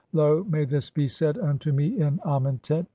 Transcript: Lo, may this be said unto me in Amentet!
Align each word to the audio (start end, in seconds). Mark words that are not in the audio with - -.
Lo, 0.13 0.43
may 0.45 0.65
this 0.65 0.89
be 0.89 1.07
said 1.07 1.37
unto 1.37 1.71
me 1.71 1.99
in 2.01 2.17
Amentet! 2.25 2.87